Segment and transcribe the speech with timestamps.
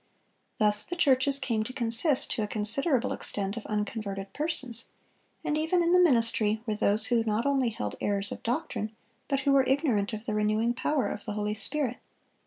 [0.57, 4.85] Thus the churches came to consist, to a considerable extent, of unconverted persons;
[5.43, 8.95] and even in the ministry were those who not only held errors of doctrine,
[9.27, 11.97] but who were ignorant of the renewing power of the Holy Spirit.